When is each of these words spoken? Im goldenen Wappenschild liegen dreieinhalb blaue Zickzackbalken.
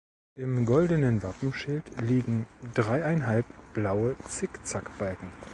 Im 0.33 0.65
goldenen 0.65 1.21
Wappenschild 1.21 1.83
liegen 2.01 2.47
dreieinhalb 2.73 3.45
blaue 3.75 4.15
Zickzackbalken. 4.27 5.29